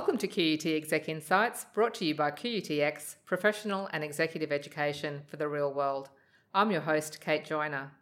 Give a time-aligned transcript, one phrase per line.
[0.00, 5.36] Welcome to QUT Exec Insights, brought to you by QUTX, professional and executive education for
[5.36, 6.08] the real world.
[6.54, 7.92] I'm your host, Kate Joyner.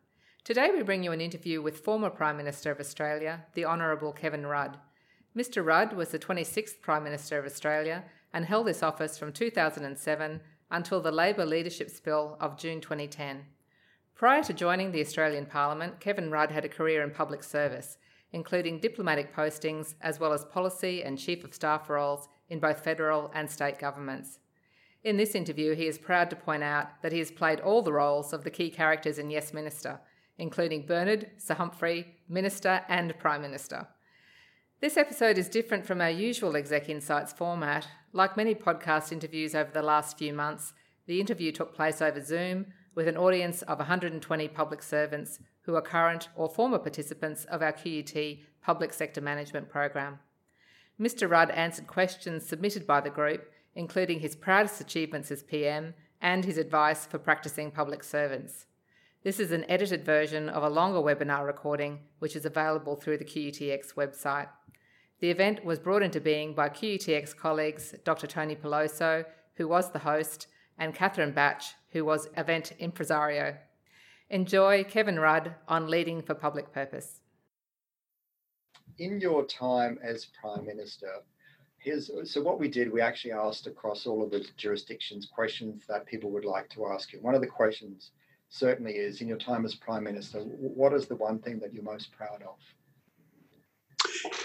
[0.44, 4.46] Today we bring you an interview with former Prime Minister of Australia, the Honourable Kevin
[4.46, 4.78] Rudd.
[5.36, 10.40] Mr Rudd was the 26th Prime Minister of Australia and held this office from 2007
[10.70, 13.44] until the Labor leadership spill of June 2010.
[14.14, 17.98] Prior to joining the Australian Parliament, Kevin Rudd had a career in public service
[18.32, 23.30] including diplomatic postings as well as policy and chief of staff roles in both federal
[23.34, 24.38] and state governments.
[25.04, 27.92] In this interview, he is proud to point out that he has played all the
[27.92, 30.00] roles of the key characters in Yes Minister,
[30.38, 33.88] including Bernard, Sir Humphrey, Minister, and Prime Minister.
[34.80, 37.88] This episode is different from our usual Exec Insights format.
[38.12, 40.72] Like many podcast interviews over the last few months,
[41.06, 45.82] the interview took place over Zoom with an audience of 120 public servants who are
[45.82, 50.18] current or former participants of our QUT Public Sector Management Program.
[50.98, 51.30] Mr.
[51.30, 56.56] Rudd answered questions submitted by the group, including his proudest achievements as PM and his
[56.56, 58.64] advice for practicing public servants.
[59.22, 63.26] This is an edited version of a longer webinar recording, which is available through the
[63.26, 64.48] QUTX website.
[65.20, 68.26] The event was brought into being by QUTX colleagues Dr.
[68.26, 70.46] Tony Peloso, who was the host,
[70.78, 73.58] and Catherine Batch, who was event impresario.
[74.30, 77.20] Enjoy Kevin Rudd on Leading for Public Purpose.
[78.98, 81.08] In your time as Prime Minister,
[81.78, 86.04] here's so what we did, we actually asked across all of the jurisdictions questions that
[86.04, 87.20] people would like to ask you.
[87.22, 88.10] One of the questions
[88.50, 91.82] certainly is in your time as Prime Minister, what is the one thing that you're
[91.82, 92.56] most proud of?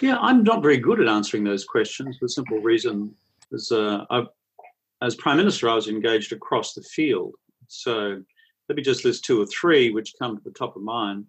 [0.01, 3.13] Yeah, I'm not very good at answering those questions for the simple reason
[3.51, 4.05] is uh,
[5.01, 7.35] as Prime Minister, I was engaged across the field.
[7.67, 8.21] So
[8.69, 11.25] let me just list two or three which come to the top of mind.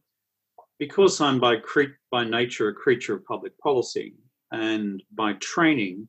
[0.79, 4.15] Because I'm by, cre- by nature a creature of public policy
[4.51, 6.09] and by training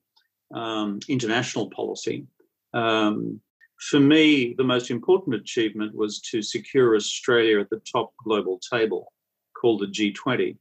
[0.54, 2.26] um, international policy,
[2.74, 3.40] um,
[3.80, 9.12] for me, the most important achievement was to secure Australia at the top global table
[9.60, 10.58] called the G20.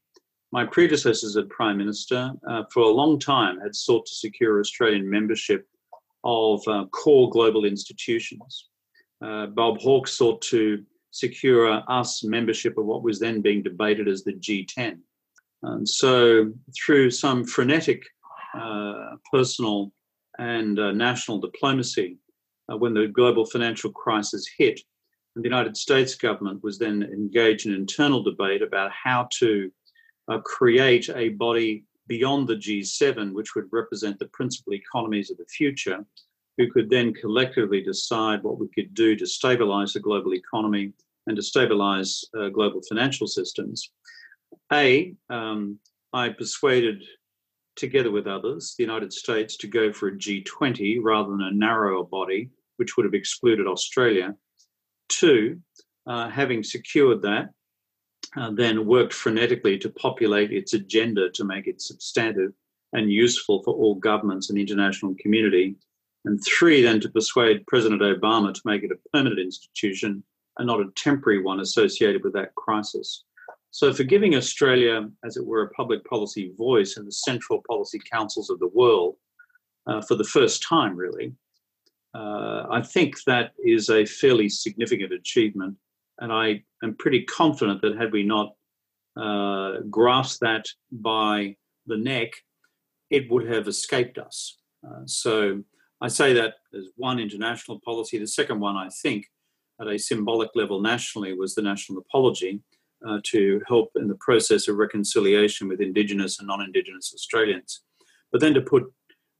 [0.53, 5.09] My predecessors as Prime Minister, uh, for a long time, had sought to secure Australian
[5.09, 5.67] membership
[6.25, 8.69] of uh, core global institutions
[9.22, 14.25] uh, Bob Hawke sought to secure us membership of what was then being debated as
[14.25, 14.98] the G10.
[15.62, 18.02] And so, through some frenetic
[18.54, 19.92] uh, personal
[20.38, 22.19] and uh, national diplomacy,
[22.70, 24.80] uh, when the global financial crisis hit,
[25.36, 29.70] the United States government was then engaged in internal debate about how to
[30.28, 35.46] uh, create a body beyond the G7, which would represent the principal economies of the
[35.46, 36.04] future,
[36.56, 40.92] who could then collectively decide what we could do to stabilize the global economy
[41.26, 43.91] and to stabilize uh, global financial systems.
[44.72, 45.78] A, um,
[46.12, 47.03] I persuaded,
[47.76, 52.04] together with others, the United States to go for a G20 rather than a narrower
[52.04, 54.34] body, which would have excluded Australia.
[55.09, 55.60] Two,
[56.06, 57.50] uh, having secured that,
[58.37, 62.53] uh, then worked frenetically to populate its agenda to make it substantive
[62.93, 65.76] and useful for all governments and the international community
[66.25, 70.23] and three, then to persuade President Obama to make it a permanent institution
[70.59, 73.25] and not a temporary one associated with that crisis.
[73.71, 78.01] So, for giving Australia, as it were, a public policy voice in the central policy
[78.11, 79.17] councils of the world
[79.87, 81.35] uh, for the first time, really,
[82.15, 85.77] uh, I think that is a fairly significant achievement.
[86.21, 88.55] And I am pretty confident that had we not
[89.17, 91.56] uh, grasped that by
[91.87, 92.33] the neck,
[93.11, 94.56] it would have escaped us.
[94.87, 95.65] Uh, so,
[96.04, 98.19] I say that as one international policy.
[98.19, 99.25] The second one, I think,
[99.81, 102.60] at a symbolic level nationally, was the national apology
[103.09, 107.81] uh, to help in the process of reconciliation with Indigenous and non Indigenous Australians.
[108.31, 108.93] But then to put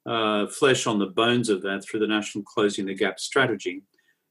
[0.07, 3.83] uh, flesh on the bones of that through the National Closing the Gap strategy.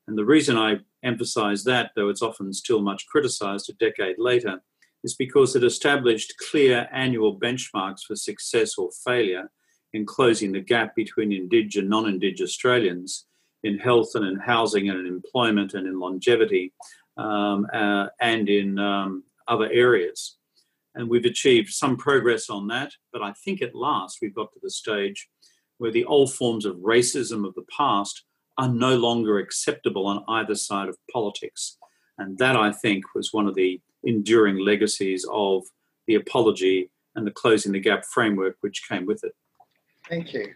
[0.07, 4.59] And the reason I emphasize that, though it's often still much criticized a decade later,
[5.03, 9.52] is because it established clear annual benchmarks for success or failure
[9.93, 13.25] in closing the gap between Indigenous and non Indigenous Australians
[13.63, 16.73] in health and in housing and in employment and in longevity
[17.17, 20.37] um, uh, and in um, other areas.
[20.95, 24.59] And we've achieved some progress on that, but I think at last we've got to
[24.61, 25.28] the stage
[25.78, 28.23] where the old forms of racism of the past
[28.57, 31.78] are no longer acceptable on either side of politics.
[32.19, 35.63] And that, I think, was one of the enduring legacies of
[36.05, 39.34] the apology and the closing the gap framework which came with it.
[40.13, 40.53] Thank you.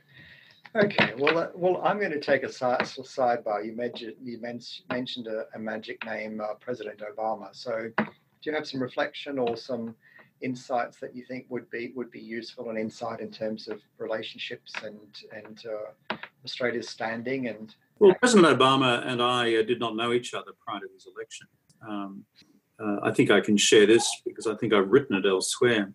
[0.76, 3.66] Okay, well, uh, well, I'm going to take a side, sidebar.
[3.66, 7.48] You mentioned you mentioned a, a magic name, uh, President Obama.
[7.54, 8.06] So, do
[8.44, 9.96] you have some reflection or some
[10.42, 14.74] insights that you think would be would be useful and insight in terms of relationships
[14.84, 15.00] and
[15.32, 16.16] and uh,
[16.46, 17.74] Australia's standing and.
[17.98, 21.48] Well, President Obama and I uh, did not know each other prior to his election.
[21.82, 22.26] Um,
[22.80, 25.92] uh, I think I can share this because I think I've written it elsewhere.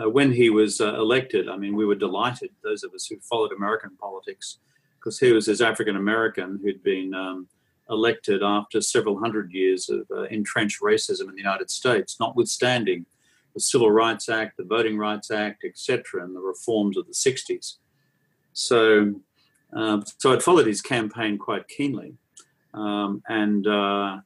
[0.00, 3.18] Uh, when he was uh, elected, I mean, we were delighted, those of us who
[3.20, 4.58] followed American politics,
[4.98, 7.48] because he was this African American who'd been um,
[7.90, 13.04] elected after several hundred years of uh, entrenched racism in the United States, notwithstanding
[13.54, 17.76] the Civil Rights Act, the Voting Rights Act, etc., and the reforms of the 60s.
[18.54, 19.20] So,
[19.76, 22.14] uh, so I'd followed his campaign quite keenly.
[22.74, 24.20] Um, and uh,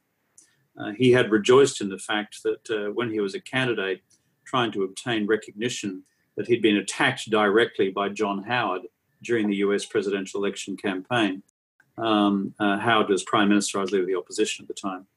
[0.79, 4.01] uh, he had rejoiced in the fact that uh, when he was a candidate
[4.47, 6.03] trying to obtain recognition,
[6.35, 8.83] that he'd been attacked directly by John Howard
[9.23, 11.43] during the US presidential election campaign.
[11.97, 15.07] Um, uh, Howard was prime minister, I was leader of the opposition at the time.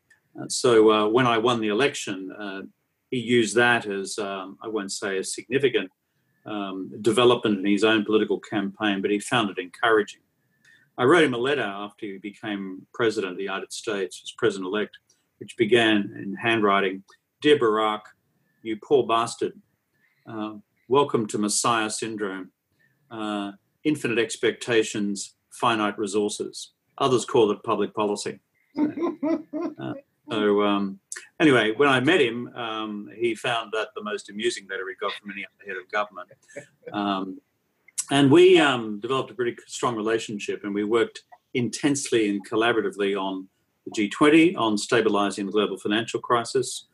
[0.41, 2.62] Uh, so uh, when I won the election, uh,
[3.11, 5.91] he used that as, um, I won't say a significant
[6.47, 10.21] um, development in his own political campaign, but he found it encouraging.
[10.97, 14.67] I wrote him a letter after he became president of the United States, as president
[14.67, 14.97] elect,
[15.38, 17.03] which began in handwriting
[17.41, 18.03] Dear Barack,
[18.62, 19.53] you poor bastard,
[20.27, 20.55] uh,
[20.89, 22.51] welcome to Messiah syndrome.
[23.11, 23.53] Uh,
[23.85, 26.73] infinite expectations, finite resources.
[26.99, 28.41] Others call it public policy.
[29.79, 29.95] Uh,
[30.31, 31.01] so, um,
[31.41, 35.12] anyway, when I met him, um, he found that the most amusing letter he got
[35.15, 36.29] from any other head of government.
[36.93, 37.41] Um,
[38.11, 41.23] and we um, developed a pretty strong relationship and we worked
[41.55, 43.49] intensely and collaboratively on
[43.87, 46.87] the G20, on stabilizing the global financial crisis.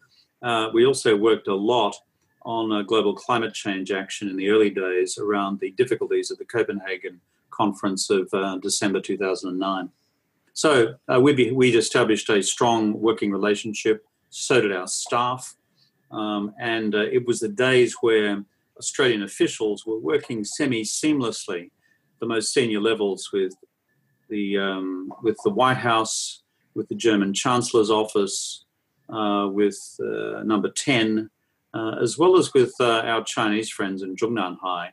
[0.43, 1.97] Uh, we also worked a lot
[2.43, 6.44] on uh, global climate change action in the early days around the difficulties of the
[6.44, 9.91] Copenhagen conference of uh, December 2009.
[10.53, 14.05] So uh, we we established a strong working relationship.
[14.31, 15.55] So did our staff,
[16.11, 18.44] um, and uh, it was the days where
[18.79, 21.71] Australian officials were working semi-seamlessly,
[22.21, 23.55] the most senior levels with
[24.29, 26.43] the um, with the White House,
[26.75, 28.66] with the German Chancellor's office,
[29.08, 31.31] with uh, Number Ten,
[31.75, 34.88] uh, as well as with uh, our Chinese friends in Zhongnanhai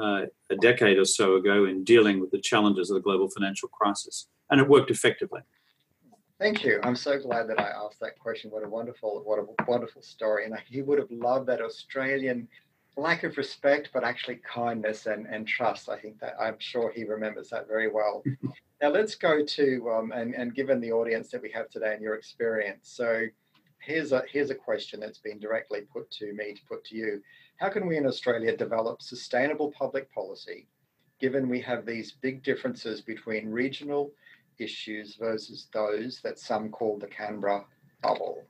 [0.00, 3.68] uh, a decade or so ago in dealing with the challenges of the global financial
[3.68, 4.28] crisis.
[4.50, 5.40] And it worked effectively.
[6.38, 6.80] Thank you.
[6.82, 8.50] I'm so glad that I asked that question.
[8.50, 10.46] What a wonderful, what a wonderful story.
[10.46, 12.48] And he would have loved that Australian
[12.96, 15.88] lack of respect, but actually kindness and, and trust.
[15.88, 18.22] I think that I'm sure he remembers that very well.
[18.82, 22.02] now let's go to um, and, and given the audience that we have today and
[22.02, 22.88] your experience.
[22.90, 23.26] So
[23.80, 27.22] here's a here's a question that's been directly put to me to put to you.
[27.56, 30.66] How can we in Australia develop sustainable public policy
[31.20, 34.10] given we have these big differences between regional
[34.58, 37.64] issues versus those that some call the Canberra
[38.02, 38.42] bubble?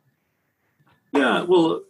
[1.12, 1.82] Yeah, well,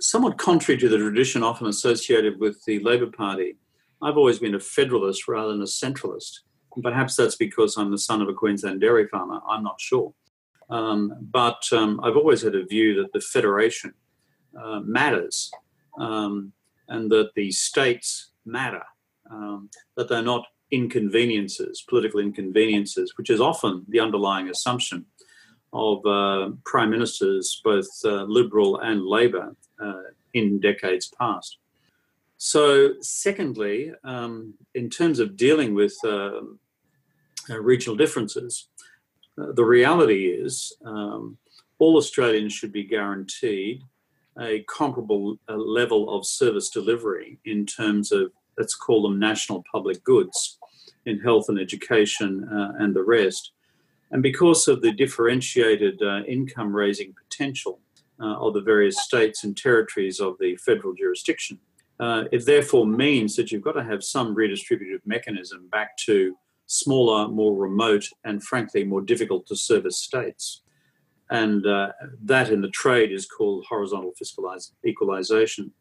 [0.00, 3.56] somewhat contrary to the tradition often associated with the Labor Party,
[4.02, 6.40] I've always been a federalist rather than a centralist.
[6.82, 9.40] Perhaps that's because I'm the son of a Queensland dairy farmer.
[9.48, 10.12] I'm not sure.
[10.72, 13.92] Um, but um, I've always had a view that the federation
[14.58, 15.50] uh, matters
[15.98, 16.52] um,
[16.88, 18.82] and that the states matter,
[19.30, 25.04] um, that they're not inconveniences, political inconveniences, which is often the underlying assumption
[25.74, 31.58] of uh, prime ministers, both uh, Liberal and Labor, uh, in decades past.
[32.38, 36.40] So, secondly, um, in terms of dealing with uh,
[37.50, 38.68] uh, regional differences,
[39.40, 41.38] uh, the reality is um,
[41.78, 43.82] all Australians should be guaranteed
[44.38, 50.02] a comparable uh, level of service delivery in terms of, let's call them national public
[50.04, 50.58] goods
[51.06, 53.52] in health and education uh, and the rest.
[54.10, 57.80] And because of the differentiated uh, income raising potential
[58.20, 61.58] uh, of the various states and territories of the federal jurisdiction,
[62.32, 66.36] it therefore means that you've got to have some redistributive mechanism back to
[66.72, 70.62] smaller, more remote, and frankly, more difficult to service states.
[71.30, 71.92] And uh,
[72.24, 75.72] that in the trade is called horizontal fiscal equalization.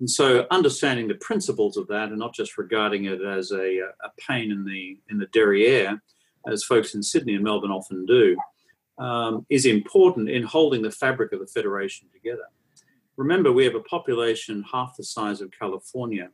[0.00, 4.10] And so, understanding the principles of that and not just regarding it as a, a
[4.26, 6.00] pain in the, in the derriere,
[6.46, 8.36] as folks in Sydney and Melbourne often do,
[8.98, 12.48] um, is important in holding the fabric of the Federation together.
[13.16, 16.30] Remember, we have a population half the size of California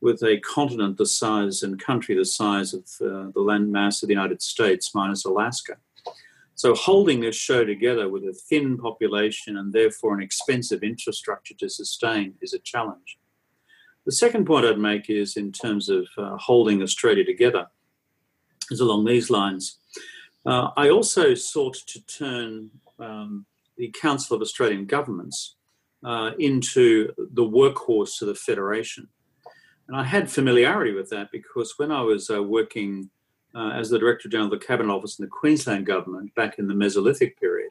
[0.00, 4.08] with a continent the size and country the size of uh, the land mass of
[4.08, 5.76] the United States minus Alaska.
[6.54, 11.68] So holding this show together with a thin population and therefore an expensive infrastructure to
[11.68, 13.18] sustain is a challenge.
[14.06, 17.68] The second point I'd make is in terms of uh, holding Australia together
[18.70, 19.78] is along these lines.
[20.44, 25.56] Uh, I also sought to turn um, the Council of Australian Governments
[26.04, 29.08] uh, into the workhorse of the Federation.
[29.88, 33.10] And I had familiarity with that because when I was uh, working
[33.54, 36.68] uh, as the Director General of the Cabinet Office in the Queensland Government back in
[36.68, 37.70] the Mesolithic period,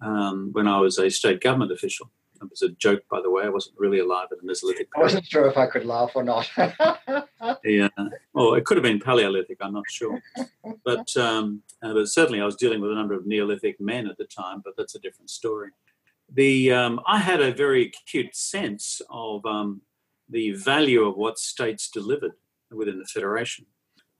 [0.00, 2.10] um, when I was a state government official.
[2.40, 3.44] It was a joke, by the way.
[3.44, 4.88] I wasn't really alive in the Mesolithic.
[4.90, 4.96] Period.
[4.96, 6.48] I wasn't sure if I could laugh or not.
[7.64, 7.88] yeah.
[8.32, 9.58] Well, it could have been Paleolithic.
[9.60, 10.22] I'm not sure.
[10.82, 14.16] But, um, uh, but certainly I was dealing with a number of Neolithic men at
[14.16, 15.70] the time, but that's a different story.
[16.32, 19.82] The, um, I had a very acute sense of um,
[20.30, 22.32] the value of what states delivered
[22.70, 23.66] within the Federation.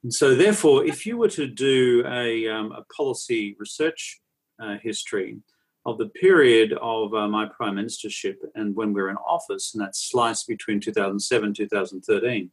[0.02, 4.20] And so, therefore, if you were to do a, um, a policy research
[4.62, 5.38] uh, history
[5.86, 9.82] of the period of uh, my prime ministership and when we were in office, and
[9.82, 12.50] that slice between 2007 2013,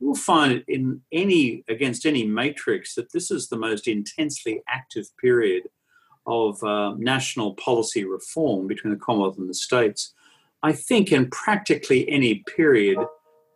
[0.00, 5.06] you will find in any against any matrix that this is the most intensely active
[5.20, 5.64] period
[6.26, 10.14] of uh, national policy reform between the Commonwealth and the states.
[10.64, 13.04] I think in practically any period uh,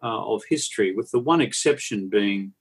[0.02, 2.52] of history, with the one exception being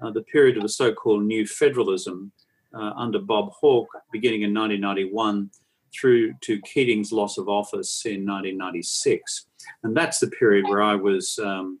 [0.00, 2.32] uh, the period of the so-called new federalism
[2.74, 5.50] uh, under Bob Hawke, beginning in 1991
[5.92, 9.48] through to Keating's loss of office in 1996.
[9.82, 11.78] And that's the period where I was um,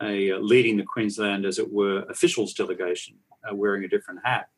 [0.00, 4.50] a, uh, leading the Queensland, as it were, officials delegation, uh, wearing a different hat.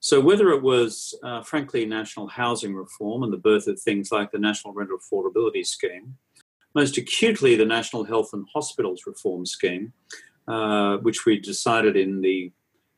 [0.00, 4.30] So, whether it was, uh, frankly, national housing reform and the birth of things like
[4.30, 6.16] the National Rental Affordability Scheme,
[6.74, 9.92] most acutely the National Health and Hospitals Reform Scheme,
[10.48, 12.52] uh, which we decided in the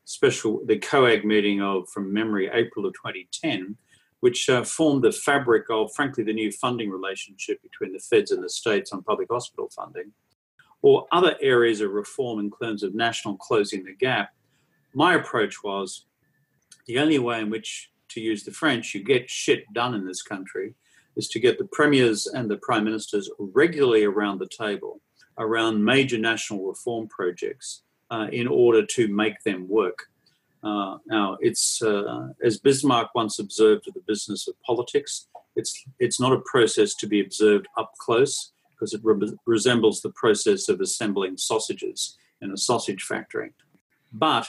[0.05, 3.75] special the COAG meeting of from memory April of 2010,
[4.21, 8.43] which uh, formed the fabric of frankly the new funding relationship between the feds and
[8.43, 10.11] the states on public hospital funding,
[10.81, 14.29] or other areas of reform in terms of national closing the gap.
[14.93, 16.05] My approach was
[16.87, 20.23] the only way in which, to use the French, you get shit done in this
[20.23, 20.73] country
[21.17, 25.01] is to get the premiers and the prime ministers regularly around the table
[25.37, 30.05] around major national reform projects uh, in order to make them work.
[30.63, 35.27] Uh, now, it's uh, as Bismarck once observed of the business of politics.
[35.55, 40.11] It's it's not a process to be observed up close because it re- resembles the
[40.11, 43.51] process of assembling sausages in a sausage factory.
[44.11, 44.47] But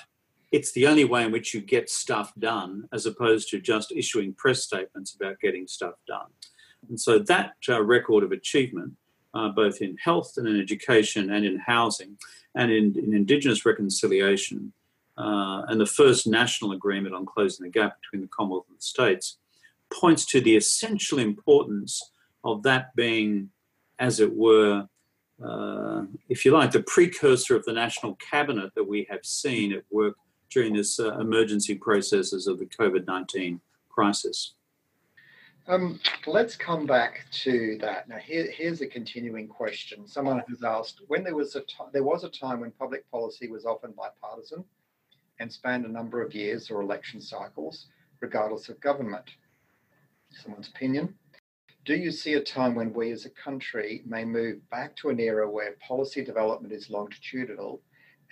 [0.50, 4.34] it's the only way in which you get stuff done, as opposed to just issuing
[4.34, 6.28] press statements about getting stuff done.
[6.88, 8.94] And so that uh, record of achievement
[9.34, 12.16] uh, both in health and in education and in housing
[12.54, 14.72] and in, in Indigenous reconciliation.
[15.16, 18.82] Uh, and the first national agreement on closing the gap between the Commonwealth and the
[18.82, 19.38] states
[19.92, 22.12] points to the essential importance
[22.44, 23.50] of that being,
[23.98, 24.86] as it were,
[25.44, 29.84] uh, if you like, the precursor of the national cabinet that we have seen at
[29.90, 30.14] work
[30.50, 34.54] during this uh, emergency processes of the COVID 19 crisis.
[35.68, 38.08] Um, let's come back to that.
[38.08, 40.06] Now, here, here's a continuing question.
[40.06, 43.48] Someone has asked when there was a t- there was a time when public policy
[43.48, 44.64] was often bipartisan
[45.40, 47.88] and spanned a number of years or election cycles,
[48.20, 49.30] regardless of government.
[50.30, 51.14] Someone's opinion.
[51.84, 55.20] Do you see a time when we as a country may move back to an
[55.20, 57.82] era where policy development is longitudinal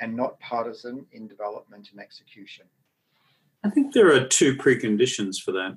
[0.00, 2.64] and not partisan in development and execution?
[3.62, 5.76] I think there are two preconditions for that.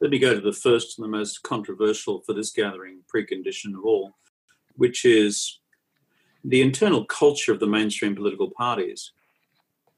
[0.00, 3.84] Let me go to the first and the most controversial for this gathering precondition of
[3.84, 4.16] all,
[4.76, 5.60] which is
[6.42, 9.12] the internal culture of the mainstream political parties.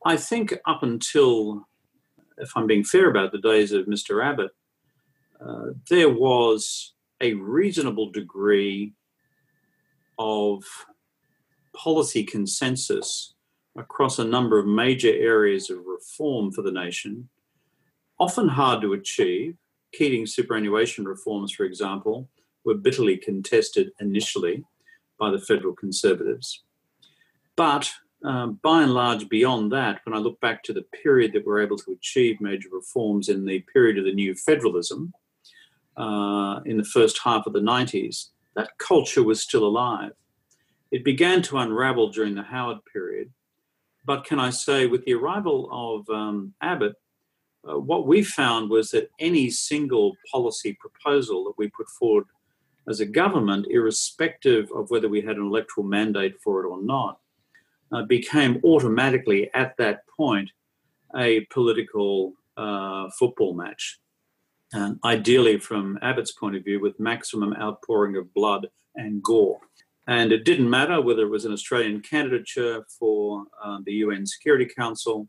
[0.05, 1.69] I think up until,
[2.37, 4.25] if I'm being fair about the days of Mr.
[4.25, 4.51] Abbott,
[5.41, 8.95] uh, there was a reasonable degree
[10.19, 10.65] of
[11.75, 13.35] policy consensus
[13.77, 17.29] across a number of major areas of reform for the nation,
[18.19, 19.57] often hard to achieve,
[19.93, 22.29] Keating superannuation reforms, for example,
[22.65, 24.65] were bitterly contested initially
[25.19, 26.63] by the federal Conservatives.
[27.57, 27.93] But
[28.25, 31.63] um, by and large, beyond that, when I look back to the period that we're
[31.63, 35.13] able to achieve major reforms in the period of the new federalism,
[35.97, 40.13] uh, in the first half of the 90s, that culture was still alive.
[40.91, 43.31] It began to unravel during the Howard period.
[44.05, 46.95] But can I say, with the arrival of um, Abbott,
[47.69, 52.25] uh, what we found was that any single policy proposal that we put forward
[52.89, 57.21] as a government, irrespective of whether we had an electoral mandate for it or not,
[57.93, 60.51] uh, became automatically at that point
[61.17, 64.01] a political uh, football match.
[64.73, 69.61] And ideally, from Abbott's point of view, with maximum outpouring of blood and gore.
[70.09, 74.67] And it didn't matter whether it was an Australian candidature for uh, the UN Security
[74.67, 75.29] Council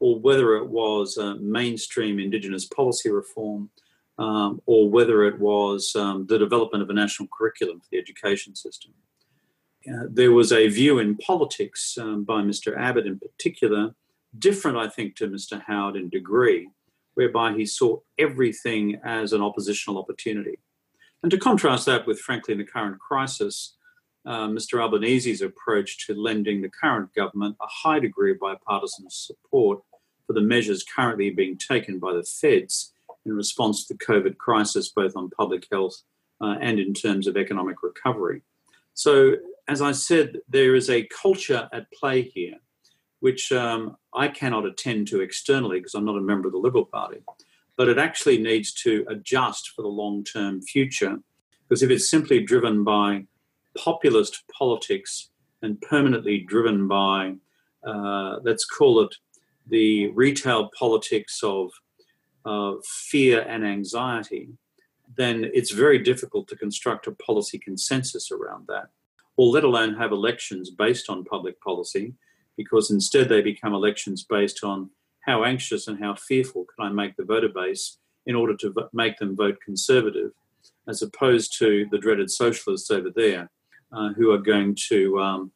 [0.00, 3.70] or whether it was mainstream Indigenous policy reform,
[4.18, 8.54] um, or whether it was um, the development of a national curriculum for the education
[8.54, 8.92] system.
[9.88, 12.76] Uh, there was a view in politics um, by Mr.
[12.76, 13.94] Abbott in particular,
[14.38, 15.62] different, I think, to Mr.
[15.62, 16.68] Howard in degree,
[17.14, 20.58] whereby he saw everything as an oppositional opportunity.
[21.22, 23.76] And to contrast that with, frankly, in the current crisis,
[24.26, 24.80] uh, Mr.
[24.80, 29.80] Albanese's approach to lending the current government a high degree of bipartisan support
[30.28, 32.92] for the measures currently being taken by the feds
[33.24, 36.02] in response to the COVID crisis, both on public health
[36.40, 38.42] uh, and in terms of economic recovery.
[38.92, 39.36] So,
[39.68, 42.56] as I said, there is a culture at play here,
[43.20, 46.84] which um, I cannot attend to externally because I'm not a member of the Liberal
[46.84, 47.20] Party,
[47.76, 51.16] but it actually needs to adjust for the long term future.
[51.66, 53.24] Because if it's simply driven by
[53.76, 55.30] populist politics
[55.62, 57.34] and permanently driven by,
[57.86, 59.14] uh, let's call it
[59.68, 61.70] the retail politics of
[62.44, 64.48] uh, fear and anxiety,
[65.16, 68.88] then it's very difficult to construct a policy consensus around that,
[69.36, 72.14] or let alone have elections based on public policy,
[72.56, 77.16] because instead they become elections based on how anxious and how fearful can I make
[77.16, 80.32] the voter base in order to make them vote conservative,
[80.86, 83.50] as opposed to the dreaded socialists over there
[83.92, 85.52] uh, who are going to um,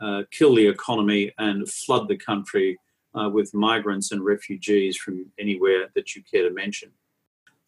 [0.00, 2.78] uh, kill the economy and flood the country
[3.14, 6.90] uh, with migrants and refugees from anywhere that you care to mention.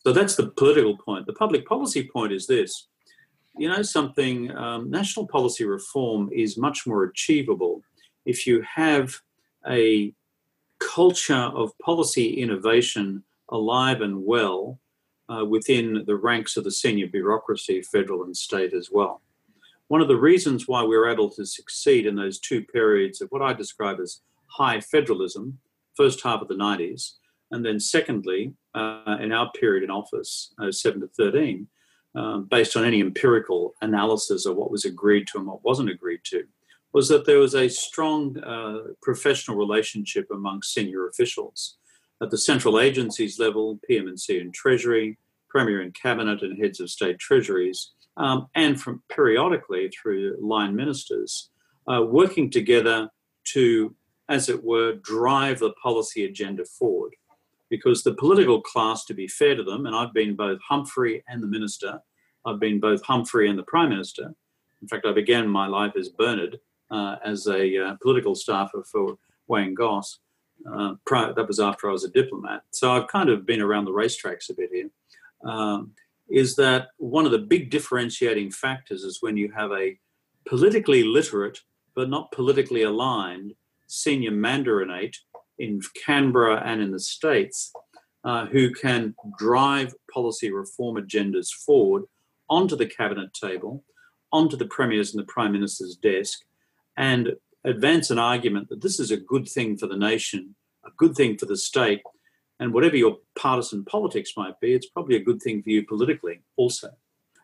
[0.00, 1.26] So that's the political point.
[1.26, 2.88] The public policy point is this
[3.58, 7.82] you know, something, um, national policy reform is much more achievable
[8.24, 9.14] if you have
[9.66, 10.12] a
[10.78, 14.78] culture of policy innovation alive and well
[15.28, 19.22] uh, within the ranks of the senior bureaucracy, federal and state as well.
[19.88, 23.28] One of the reasons why we were able to succeed in those two periods of
[23.30, 24.20] what I describe as
[24.56, 25.58] high federalism,
[25.96, 27.12] first half of the 90s,
[27.50, 31.68] and then secondly, uh, in our period in office, uh, 7 to 13,
[32.14, 36.20] uh, based on any empirical analysis of what was agreed to and what wasn't agreed
[36.24, 36.44] to,
[36.92, 41.76] was that there was a strong uh, professional relationship among senior officials.
[42.22, 45.18] At the central agencies level, PM&C and Treasury,
[45.50, 51.50] Premier and Cabinet and heads of state treasuries, um, and from periodically through line ministers,
[51.86, 53.10] uh, working together
[53.52, 53.94] to,
[54.28, 57.14] as it were, drive the policy agenda forward.
[57.68, 61.42] Because the political class, to be fair to them, and I've been both Humphrey and
[61.42, 62.00] the minister,
[62.44, 64.34] I've been both Humphrey and the prime minister.
[64.82, 66.58] In fact, I began my life as Bernard,
[66.90, 70.20] uh, as a uh, political staffer for Wayne Goss.
[70.70, 72.62] Uh, prior, that was after I was a diplomat.
[72.70, 74.90] So I've kind of been around the racetracks a bit here.
[75.44, 75.92] Um,
[76.28, 79.98] is that one of the big differentiating factors is when you have a
[80.46, 81.60] politically literate
[81.94, 83.54] but not politically aligned
[83.86, 85.16] senior mandarinate
[85.58, 87.72] in Canberra and in the States
[88.24, 92.04] uh, who can drive policy reform agendas forward
[92.50, 93.84] onto the cabinet table,
[94.32, 96.40] onto the premier's and the prime minister's desk,
[96.96, 101.14] and advance an argument that this is a good thing for the nation, a good
[101.14, 102.02] thing for the state,
[102.58, 106.40] and whatever your partisan politics might be, it's probably a good thing for you politically
[106.56, 106.90] also.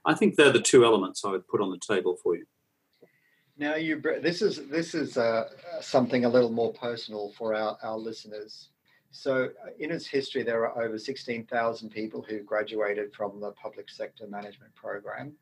[0.05, 2.46] I think they're the two elements I would put on the table for you.
[3.62, 5.48] Now, you this is this is uh,
[5.81, 8.70] something a little more personal for our, our listeners.
[9.12, 13.88] So, uh, in its history, there are over 16,000 people who graduated from the public
[13.88, 15.35] sector management program.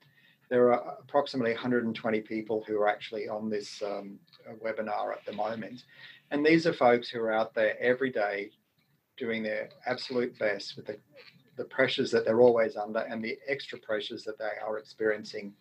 [0.50, 4.18] There are approximately 120 people who are actually on this um,
[4.62, 5.84] webinar at the moment.
[6.30, 8.50] And these are folks who are out there every day
[9.16, 10.98] doing their absolute best with the,
[11.56, 15.54] the pressures that they're always under and the extra pressures that they are experiencing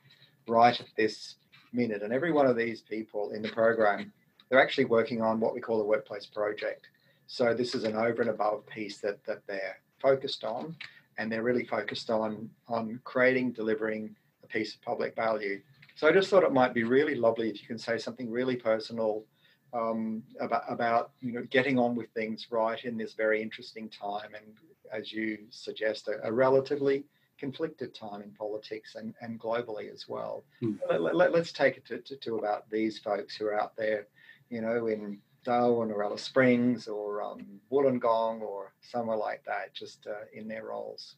[0.45, 1.35] right at this
[1.71, 2.03] minute.
[2.03, 4.11] And every one of these people in the program,
[4.49, 6.87] they're actually working on what we call a workplace project.
[7.27, 10.75] So this is an over and above piece that, that they're focused on,
[11.17, 15.61] and they're really focused on, on creating, delivering a piece of public value.
[15.95, 18.55] So I just thought it might be really lovely if you can say something really
[18.55, 19.25] personal
[19.73, 24.29] um, about, about you know getting on with things right in this very interesting time
[24.33, 24.45] and
[24.91, 27.03] as you suggest a, a relatively
[27.39, 30.73] conflicted time in politics and, and globally as well hmm.
[30.89, 34.07] let, us let, take it to, to, to, about these folks who are out there
[34.49, 40.05] you know in Darwin or Alice Springs or um, Wollongong or somewhere like that just
[40.07, 41.15] uh, in their roles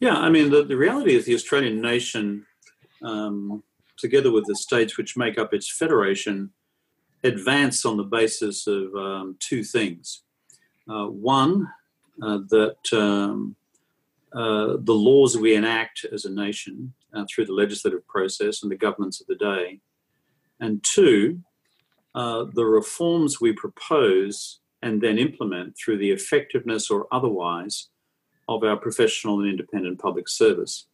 [0.00, 2.46] yeah I mean the, the reality is the Australian nation
[3.02, 3.62] um,
[3.96, 6.50] together with the states which make up its federation
[7.24, 10.22] advance on the basis of um, two things.
[10.88, 11.68] Uh, one,
[12.22, 13.54] uh, that um,
[14.32, 18.76] uh, the laws we enact as a nation uh, through the legislative process and the
[18.76, 19.80] governments of the day,
[20.60, 21.40] and two,
[22.14, 27.88] uh, the reforms we propose and then implement through the effectiveness or otherwise
[28.48, 30.86] of our professional and independent public service.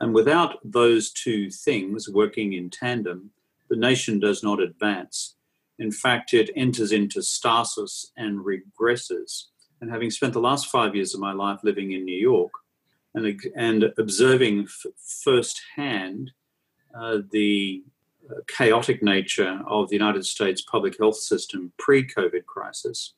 [0.00, 3.30] And without those two things working in tandem,
[3.68, 5.34] the nation does not advance.
[5.78, 9.44] In fact, it enters into stasis and regresses.
[9.80, 12.52] And having spent the last five years of my life living in New York
[13.16, 14.86] and, and observing f-
[15.24, 16.30] firsthand
[16.94, 17.82] uh, the
[18.30, 23.14] uh, chaotic nature of the United States public health system pre COVID crisis,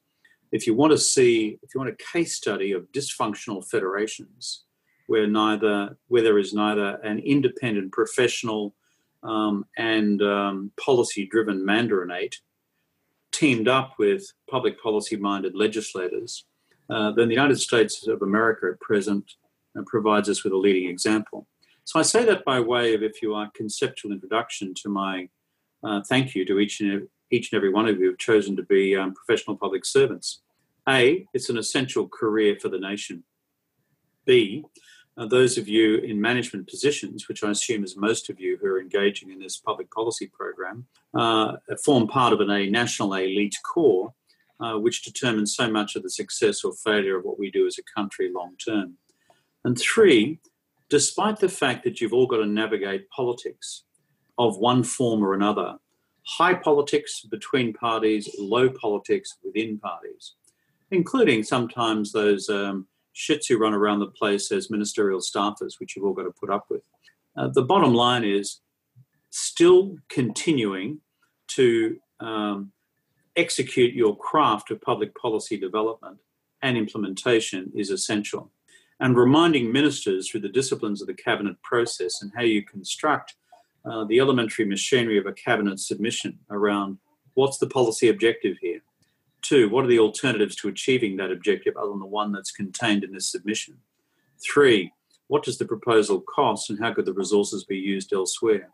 [0.53, 4.65] if you want to see, if you want a case study of dysfunctional federations,
[5.09, 8.75] where neither, where there is neither an independent professional
[9.23, 12.37] um, and um, policy-driven mandarinate
[13.33, 16.45] teamed up with public policy-minded legislators,
[16.91, 19.35] uh, then the United States of America at present
[19.79, 21.47] uh, provides us with a leading example.
[21.85, 25.29] So I say that by way of, if you like, conceptual introduction to my
[25.85, 28.57] uh, thank you to each and each and every one of you who have chosen
[28.57, 30.41] to be um, professional public servants.
[30.89, 33.25] A, it's an essential career for the nation.
[34.25, 34.65] B,
[35.19, 38.67] uh, those of you in management positions, which I assume is most of you who
[38.69, 43.57] are engaging in this public policy program, uh, form part of an, a national elite
[43.63, 44.15] core,
[44.61, 47.79] uh, which determines so much of the success or failure of what we do as
[47.79, 48.97] a country long term.
[49.65, 50.41] And three,
[50.89, 53.85] despite the fact that you've all got to navigate politics
[54.39, 55.77] of one form or another,
[56.25, 60.35] high politics between parties, low politics within parties,
[60.91, 66.05] including sometimes those um, shits who run around the place as ministerial staffers, which you've
[66.05, 66.83] all got to put up with.
[67.37, 68.61] Uh, the bottom line is
[69.31, 71.01] still continuing
[71.49, 72.73] to um,
[73.37, 76.19] execute your craft of public policy development
[76.63, 78.51] and implementation is essential.
[79.01, 83.35] And reminding ministers through the disciplines of the cabinet process and how you construct
[83.85, 86.99] uh, the elementary machinery of a cabinet submission around
[87.35, 88.81] what's the policy objective here?
[89.43, 93.05] Two, what are the alternatives to achieving that objective other than the one that's contained
[93.05, 93.79] in this submission?
[94.43, 94.93] Three,
[95.29, 98.71] what does the proposal cost and how could the resources be used elsewhere?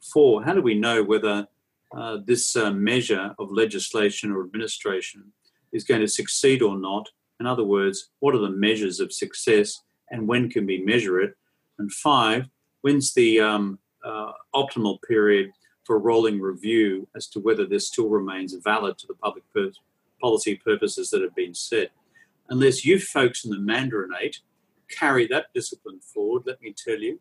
[0.00, 1.48] Four, how do we know whether
[1.96, 5.32] uh, this uh, measure of legislation or administration
[5.72, 7.10] is going to succeed or not?
[7.40, 11.36] In other words, what are the measures of success and when can we measure it?
[11.78, 12.48] And five,
[12.82, 15.50] when's the um, uh, optimal period
[15.84, 19.80] for rolling review as to whether this still remains valid to the public purpose?
[20.24, 21.90] policy purposes that have been set.
[22.48, 24.38] Unless you folks in the Mandarinate
[24.88, 27.20] carry that discipline forward, let me tell you,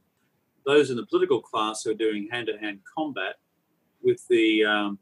[0.66, 3.36] those in the political class who are doing hand to hand combat
[4.02, 5.00] with the um,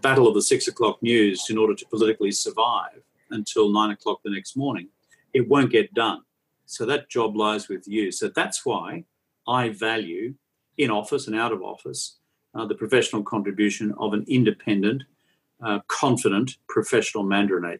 [0.00, 4.30] battle of the six o'clock news in order to politically survive until nine o'clock the
[4.30, 4.88] next morning,
[5.32, 6.22] it won't get done.
[6.66, 8.12] So that job lies with you.
[8.12, 9.04] So that's why
[9.46, 10.34] I value
[10.78, 12.18] in office and out of office
[12.54, 15.02] uh, the professional contribution of an independent,
[15.64, 17.78] uh, confident professional mandarinate.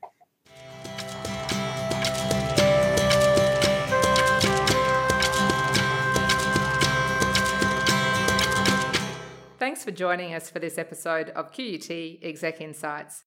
[9.59, 13.25] Thanks for joining us for this episode of QUT Exec Insights.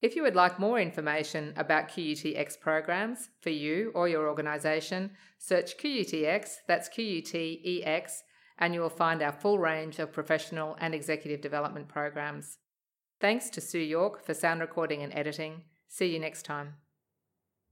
[0.00, 5.76] If you would like more information about QUTX programs for you or your organisation, search
[5.76, 8.22] QUTX, that's QUTEX,
[8.58, 12.58] and you will find our full range of professional and executive development programs.
[13.20, 15.62] Thanks to Sue York for sound recording and editing.
[15.88, 16.74] See you next time.